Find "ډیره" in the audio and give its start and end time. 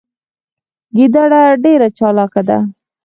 1.63-1.87